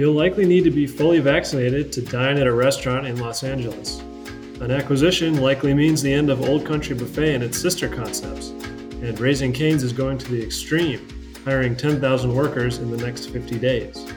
You'll 0.00 0.14
likely 0.14 0.46
need 0.46 0.64
to 0.64 0.70
be 0.70 0.86
fully 0.86 1.18
vaccinated 1.18 1.92
to 1.92 2.00
dine 2.00 2.38
at 2.38 2.46
a 2.46 2.52
restaurant 2.54 3.06
in 3.06 3.20
Los 3.20 3.44
Angeles. 3.44 3.98
An 4.62 4.70
acquisition 4.70 5.42
likely 5.42 5.74
means 5.74 6.00
the 6.00 6.10
end 6.10 6.30
of 6.30 6.40
Old 6.40 6.64
Country 6.64 6.96
Buffet 6.96 7.34
and 7.34 7.44
its 7.44 7.60
sister 7.60 7.86
concepts. 7.86 8.48
And 9.02 9.20
Raising 9.20 9.52
Cane's 9.52 9.82
is 9.82 9.92
going 9.92 10.16
to 10.16 10.30
the 10.30 10.42
extreme, 10.42 11.06
hiring 11.44 11.76
10,000 11.76 12.34
workers 12.34 12.78
in 12.78 12.90
the 12.90 12.96
next 12.96 13.26
50 13.26 13.58
days. 13.58 14.10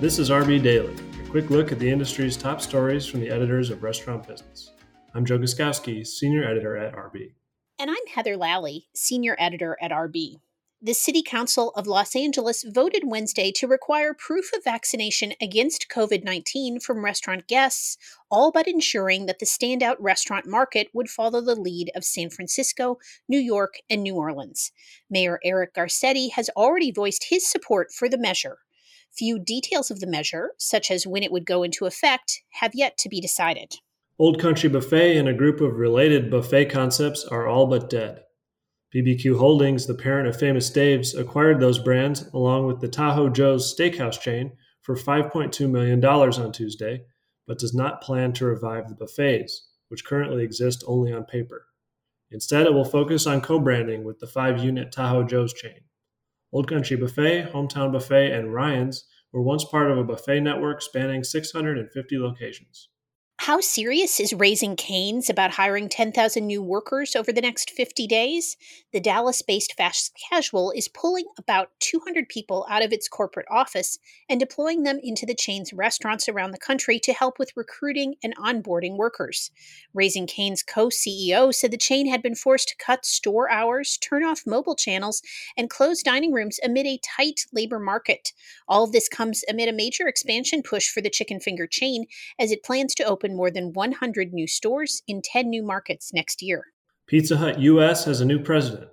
This 0.00 0.20
is 0.20 0.30
RB 0.30 0.62
Daily, 0.62 0.94
a 0.94 1.28
quick 1.28 1.50
look 1.50 1.72
at 1.72 1.80
the 1.80 1.90
industry's 1.90 2.36
top 2.36 2.60
stories 2.60 3.04
from 3.04 3.18
the 3.18 3.28
editors 3.28 3.70
of 3.70 3.82
Restaurant 3.82 4.28
Business. 4.28 4.70
I'm 5.12 5.24
Joe 5.24 5.40
Guszkowski, 5.40 6.06
Senior 6.06 6.44
Editor 6.44 6.76
at 6.76 6.94
RB. 6.94 7.32
And 7.80 7.90
I'm 7.90 8.06
Heather 8.14 8.36
Lalley, 8.36 8.86
Senior 8.94 9.34
Editor 9.40 9.76
at 9.82 9.90
RB 9.90 10.36
the 10.86 10.94
City 10.94 11.20
Council 11.20 11.72
of 11.74 11.88
Los 11.88 12.14
Angeles 12.14 12.62
voted 12.62 13.02
Wednesday 13.04 13.50
to 13.50 13.66
require 13.66 14.14
proof 14.14 14.52
of 14.54 14.62
vaccination 14.62 15.32
against 15.42 15.88
COVID 15.92 16.22
19 16.22 16.78
from 16.78 17.04
restaurant 17.04 17.48
guests, 17.48 17.98
all 18.30 18.52
but 18.52 18.68
ensuring 18.68 19.26
that 19.26 19.40
the 19.40 19.46
standout 19.46 19.96
restaurant 19.98 20.46
market 20.46 20.86
would 20.94 21.10
follow 21.10 21.40
the 21.40 21.56
lead 21.56 21.90
of 21.96 22.04
San 22.04 22.30
Francisco, 22.30 22.98
New 23.28 23.40
York, 23.40 23.78
and 23.90 24.04
New 24.04 24.14
Orleans. 24.14 24.70
Mayor 25.10 25.40
Eric 25.42 25.74
Garcetti 25.74 26.30
has 26.30 26.48
already 26.50 26.92
voiced 26.92 27.26
his 27.30 27.50
support 27.50 27.90
for 27.90 28.08
the 28.08 28.16
measure. 28.16 28.58
Few 29.10 29.40
details 29.40 29.90
of 29.90 29.98
the 29.98 30.06
measure, 30.06 30.52
such 30.56 30.92
as 30.92 31.04
when 31.04 31.24
it 31.24 31.32
would 31.32 31.46
go 31.46 31.64
into 31.64 31.86
effect, 31.86 32.42
have 32.60 32.76
yet 32.76 32.96
to 32.98 33.08
be 33.08 33.20
decided. 33.20 33.74
Old 34.20 34.40
Country 34.40 34.68
Buffet 34.68 35.16
and 35.16 35.28
a 35.28 35.34
group 35.34 35.60
of 35.60 35.74
related 35.74 36.30
buffet 36.30 36.66
concepts 36.66 37.24
are 37.24 37.48
all 37.48 37.66
but 37.66 37.90
dead. 37.90 38.20
BBQ 38.96 39.36
Holdings, 39.36 39.86
the 39.86 39.94
parent 39.94 40.26
of 40.26 40.38
Famous 40.38 40.70
Dave's, 40.70 41.14
acquired 41.14 41.60
those 41.60 41.78
brands 41.78 42.30
along 42.32 42.66
with 42.66 42.80
the 42.80 42.88
Tahoe 42.88 43.28
Joe's 43.28 43.76
steakhouse 43.76 44.18
chain 44.18 44.52
for 44.80 44.96
$5.2 44.96 45.68
million 45.68 46.02
on 46.02 46.50
Tuesday, 46.50 47.04
but 47.46 47.58
does 47.58 47.74
not 47.74 48.00
plan 48.00 48.32
to 48.32 48.46
revive 48.46 48.88
the 48.88 48.94
buffets, 48.94 49.68
which 49.88 50.06
currently 50.06 50.42
exist 50.42 50.82
only 50.86 51.12
on 51.12 51.24
paper. 51.24 51.66
Instead, 52.30 52.64
it 52.64 52.72
will 52.72 52.86
focus 52.86 53.26
on 53.26 53.42
co 53.42 53.60
branding 53.60 54.02
with 54.02 54.18
the 54.18 54.26
five 54.26 54.64
unit 54.64 54.92
Tahoe 54.92 55.24
Joe's 55.24 55.52
chain. 55.52 55.80
Old 56.50 56.66
Country 56.66 56.96
Buffet, 56.96 57.50
Hometown 57.52 57.92
Buffet, 57.92 58.32
and 58.32 58.54
Ryan's 58.54 59.04
were 59.30 59.42
once 59.42 59.66
part 59.66 59.90
of 59.90 59.98
a 59.98 60.04
buffet 60.04 60.40
network 60.40 60.80
spanning 60.80 61.22
650 61.22 62.18
locations. 62.18 62.88
How 63.38 63.60
serious 63.60 64.18
is 64.18 64.32
Raising 64.32 64.74
Cane's 64.76 65.30
about 65.30 65.52
hiring 65.52 65.88
10,000 65.88 66.44
new 66.44 66.62
workers 66.62 67.14
over 67.14 67.30
the 67.30 67.42
next 67.42 67.70
50 67.70 68.06
days? 68.06 68.56
The 68.92 68.98
Dallas 68.98 69.40
based 69.42 69.74
fast 69.76 70.18
casual 70.30 70.72
is 70.72 70.88
pulling 70.88 71.26
about 71.38 71.68
200 71.78 72.28
people 72.28 72.66
out 72.68 72.82
of 72.82 72.92
its 72.92 73.08
corporate 73.08 73.46
office 73.48 73.98
and 74.28 74.40
deploying 74.40 74.82
them 74.82 74.98
into 75.00 75.26
the 75.26 75.34
chain's 75.34 75.72
restaurants 75.72 76.28
around 76.28 76.52
the 76.52 76.58
country 76.58 76.98
to 77.00 77.12
help 77.12 77.38
with 77.38 77.56
recruiting 77.56 78.14
and 78.24 78.34
onboarding 78.36 78.96
workers. 78.96 79.52
Raising 79.94 80.26
Cane's 80.26 80.62
co 80.64 80.88
CEO 80.88 81.54
said 81.54 81.70
the 81.70 81.76
chain 81.76 82.08
had 82.08 82.22
been 82.22 82.34
forced 82.34 82.70
to 82.70 82.76
cut 82.84 83.04
store 83.04 83.48
hours, 83.50 83.98
turn 83.98 84.24
off 84.24 84.46
mobile 84.46 84.74
channels, 84.74 85.22
and 85.56 85.70
close 85.70 86.02
dining 86.02 86.32
rooms 86.32 86.58
amid 86.64 86.86
a 86.86 86.98
tight 87.16 87.42
labor 87.52 87.78
market. 87.78 88.32
All 88.66 88.82
of 88.82 88.92
this 88.92 89.08
comes 89.08 89.44
amid 89.48 89.68
a 89.68 89.72
major 89.72 90.08
expansion 90.08 90.62
push 90.62 90.88
for 90.88 91.00
the 91.00 91.10
chicken 91.10 91.38
finger 91.38 91.66
chain 91.66 92.06
as 92.40 92.50
it 92.50 92.64
plans 92.64 92.94
to 92.96 93.04
open 93.04 93.25
more 93.34 93.50
than 93.50 93.72
100 93.72 94.32
new 94.32 94.46
stores 94.46 95.02
in 95.08 95.22
10 95.22 95.48
new 95.48 95.62
markets 95.62 96.12
next 96.12 96.42
year. 96.42 96.64
Pizza 97.06 97.36
Hut 97.36 97.58
US 97.60 98.04
has 98.04 98.20
a 98.20 98.24
new 98.24 98.38
president. 98.38 98.90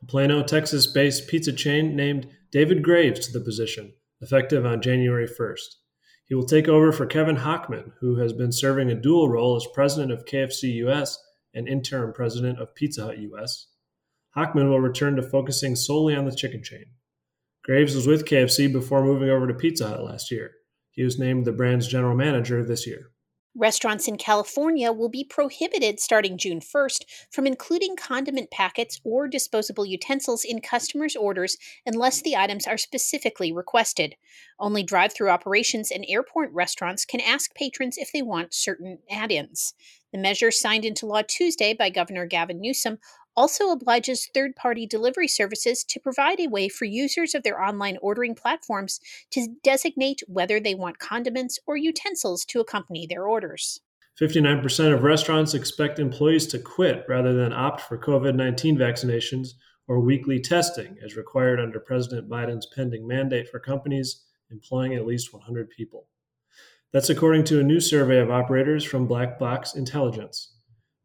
The 0.00 0.06
Plano, 0.06 0.42
Texas 0.42 0.86
based 0.86 1.28
pizza 1.28 1.52
chain 1.52 1.96
named 1.96 2.28
David 2.52 2.82
Graves 2.82 3.26
to 3.26 3.32
the 3.32 3.44
position, 3.44 3.94
effective 4.20 4.64
on 4.64 4.80
January 4.82 5.26
1st. 5.26 5.76
He 6.26 6.34
will 6.34 6.46
take 6.46 6.68
over 6.68 6.92
for 6.92 7.06
Kevin 7.06 7.36
Hochman, 7.36 7.92
who 8.00 8.16
has 8.16 8.32
been 8.32 8.52
serving 8.52 8.90
a 8.90 8.94
dual 8.94 9.28
role 9.28 9.56
as 9.56 9.66
president 9.74 10.12
of 10.12 10.24
KFC 10.24 10.74
US 10.86 11.18
and 11.52 11.68
interim 11.68 12.12
president 12.12 12.58
of 12.60 12.74
Pizza 12.74 13.04
Hut 13.04 13.18
US. 13.18 13.68
Hochman 14.36 14.68
will 14.68 14.80
return 14.80 15.16
to 15.16 15.22
focusing 15.22 15.76
solely 15.76 16.14
on 16.14 16.24
the 16.24 16.34
chicken 16.34 16.62
chain. 16.62 16.86
Graves 17.64 17.94
was 17.94 18.06
with 18.06 18.26
KFC 18.26 18.70
before 18.70 19.04
moving 19.04 19.30
over 19.30 19.46
to 19.46 19.54
Pizza 19.54 19.88
Hut 19.88 20.04
last 20.04 20.30
year. 20.30 20.52
He 20.90 21.02
was 21.02 21.18
named 21.18 21.44
the 21.44 21.52
brand's 21.52 21.88
general 21.88 22.14
manager 22.14 22.64
this 22.64 22.86
year. 22.86 23.10
Restaurants 23.56 24.08
in 24.08 24.16
California 24.16 24.90
will 24.90 25.08
be 25.08 25.22
prohibited 25.22 26.00
starting 26.00 26.36
June 26.36 26.58
1st 26.58 27.04
from 27.30 27.46
including 27.46 27.94
condiment 27.94 28.50
packets 28.50 29.00
or 29.04 29.28
disposable 29.28 29.86
utensils 29.86 30.44
in 30.44 30.60
customers' 30.60 31.14
orders 31.14 31.56
unless 31.86 32.20
the 32.20 32.34
items 32.34 32.66
are 32.66 32.76
specifically 32.76 33.52
requested. 33.52 34.16
Only 34.58 34.82
drive 34.82 35.14
through 35.14 35.30
operations 35.30 35.92
and 35.92 36.04
airport 36.08 36.50
restaurants 36.52 37.04
can 37.04 37.20
ask 37.20 37.54
patrons 37.54 37.96
if 37.96 38.10
they 38.10 38.22
want 38.22 38.52
certain 38.52 38.98
add 39.08 39.30
ins. 39.30 39.74
The 40.12 40.18
measure, 40.18 40.50
signed 40.50 40.84
into 40.84 41.06
law 41.06 41.22
Tuesday 41.22 41.74
by 41.74 41.90
Governor 41.90 42.26
Gavin 42.26 42.60
Newsom, 42.60 42.98
also 43.36 43.70
obliges 43.70 44.28
third 44.32 44.56
party 44.56 44.86
delivery 44.86 45.28
services 45.28 45.84
to 45.84 46.00
provide 46.00 46.40
a 46.40 46.48
way 46.48 46.68
for 46.68 46.84
users 46.84 47.34
of 47.34 47.42
their 47.42 47.62
online 47.62 47.98
ordering 48.00 48.34
platforms 48.34 49.00
to 49.30 49.48
designate 49.62 50.22
whether 50.26 50.60
they 50.60 50.74
want 50.74 50.98
condiments 50.98 51.58
or 51.66 51.76
utensils 51.76 52.44
to 52.44 52.60
accompany 52.60 53.06
their 53.06 53.26
orders. 53.26 53.80
59% 54.20 54.94
of 54.94 55.02
restaurants 55.02 55.54
expect 55.54 55.98
employees 55.98 56.46
to 56.46 56.58
quit 56.58 57.04
rather 57.08 57.34
than 57.34 57.52
opt 57.52 57.80
for 57.80 57.98
COVID 57.98 58.36
19 58.36 58.78
vaccinations 58.78 59.48
or 59.88 60.00
weekly 60.00 60.40
testing, 60.40 60.96
as 61.04 61.16
required 61.16 61.60
under 61.60 61.80
President 61.80 62.28
Biden's 62.28 62.66
pending 62.66 63.06
mandate 63.06 63.48
for 63.48 63.58
companies 63.58 64.22
employing 64.50 64.94
at 64.94 65.06
least 65.06 65.32
100 65.32 65.68
people. 65.68 66.06
That's 66.92 67.10
according 67.10 67.44
to 67.44 67.58
a 67.58 67.64
new 67.64 67.80
survey 67.80 68.20
of 68.20 68.30
operators 68.30 68.84
from 68.84 69.06
Black 69.06 69.38
Box 69.38 69.74
Intelligence. 69.74 70.53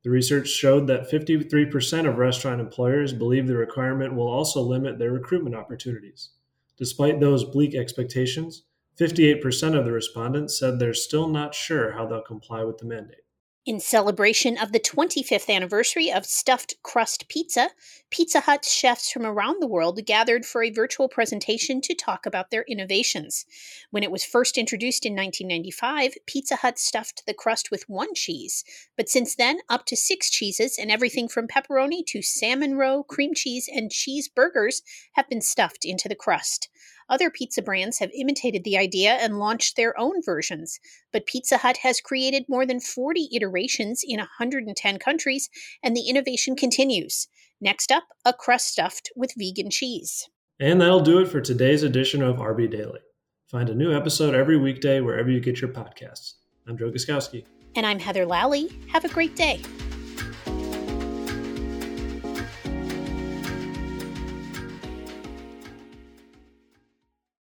The 0.03 0.09
research 0.09 0.47
showed 0.47 0.87
that 0.87 1.11
53% 1.11 2.07
of 2.07 2.17
restaurant 2.17 2.61
employers 2.61 3.11
believe 3.11 3.47
the 3.47 3.55
requirement 3.55 4.15
will 4.15 4.27
also 4.27 4.61
limit 4.61 4.97
their 4.97 5.11
recruitment 5.11 5.55
opportunities. 5.55 6.29
Despite 6.77 7.19
those 7.19 7.43
bleak 7.43 7.75
expectations, 7.75 8.63
58% 8.97 9.77
of 9.77 9.85
the 9.85 9.91
respondents 9.91 10.57
said 10.57 10.79
they're 10.79 10.93
still 10.93 11.27
not 11.27 11.53
sure 11.53 11.91
how 11.91 12.05
they'll 12.05 12.21
comply 12.21 12.63
with 12.63 12.77
the 12.77 12.85
mandate. 12.85 13.23
In 13.65 13.81
celebration 13.81 14.57
of 14.57 14.71
the 14.71 14.79
25th 14.79 15.53
anniversary 15.53 16.09
of 16.09 16.25
stuffed 16.25 16.75
crust 16.81 17.27
pizza, 17.27 17.71
Pizza 18.09 18.39
Hut 18.39 18.63
chefs 18.63 19.11
from 19.11 19.25
around 19.25 19.61
the 19.61 19.67
world 19.67 20.03
gathered 20.05 20.45
for 20.45 20.63
a 20.63 20.69
virtual 20.69 21.09
presentation 21.09 21.81
to 21.81 21.93
talk 21.93 22.25
about 22.25 22.51
their 22.51 22.63
innovations. 22.69 23.45
When 23.91 24.01
it 24.01 24.11
was 24.11 24.23
first 24.23 24.57
introduced 24.57 25.05
in 25.05 25.13
1995, 25.13 26.13
Pizza 26.25 26.55
Hut 26.55 26.79
stuffed 26.79 27.25
the 27.27 27.33
crust 27.33 27.69
with 27.69 27.89
one 27.89 28.15
cheese, 28.15 28.63
but 28.95 29.09
since 29.09 29.35
then, 29.35 29.59
up 29.67 29.85
to 29.87 29.97
six 29.97 30.29
cheeses 30.29 30.77
and 30.79 30.89
everything 30.89 31.27
from 31.27 31.47
pepperoni 31.47 32.05
to 32.07 32.21
salmon 32.21 32.75
roe, 32.75 33.03
cream 33.03 33.33
cheese, 33.33 33.69
and 33.71 33.91
cheese 33.91 34.29
burgers 34.29 34.81
have 35.13 35.27
been 35.27 35.41
stuffed 35.41 35.83
into 35.83 36.07
the 36.07 36.15
crust. 36.15 36.69
Other 37.09 37.31
pizza 37.31 37.61
brands 37.61 37.97
have 37.99 38.11
imitated 38.13 38.63
the 38.63 38.77
idea 38.77 39.13
and 39.13 39.39
launched 39.39 39.75
their 39.75 39.99
own 39.99 40.21
versions, 40.23 40.79
but 41.11 41.25
Pizza 41.25 41.57
Hut 41.57 41.77
has 41.77 41.99
created 41.99 42.45
more 42.47 42.65
than 42.65 42.79
40 42.79 43.29
iterations 43.33 44.03
in 44.07 44.19
110 44.19 44.99
countries, 44.99 45.49
and 45.81 45.95
the 45.95 46.07
innovation 46.07 46.55
continues. 46.55 47.27
Next 47.59 47.91
up, 47.91 48.03
a 48.23 48.33
crust 48.33 48.67
stuffed 48.67 49.11
with 49.15 49.33
vegan 49.37 49.71
cheese. 49.71 50.29
And 50.59 50.79
that'll 50.79 50.99
do 50.99 51.19
it 51.19 51.27
for 51.27 51.41
today's 51.41 51.83
edition 51.83 52.21
of 52.21 52.37
RB 52.37 52.69
Daily. 52.69 52.99
Find 53.47 53.69
a 53.69 53.75
new 53.75 53.91
episode 53.91 54.35
every 54.35 54.57
weekday 54.57 55.01
wherever 55.01 55.29
you 55.29 55.39
get 55.39 55.59
your 55.59 55.71
podcasts. 55.71 56.33
I'm 56.67 56.77
Joe 56.77 56.91
Guszkowski. 56.91 57.45
And 57.75 57.85
I'm 57.85 57.97
Heather 57.97 58.25
Lalley. 58.25 58.69
Have 58.89 59.05
a 59.05 59.09
great 59.09 59.35
day. 59.35 59.61